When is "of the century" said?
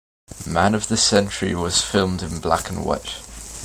0.73-1.53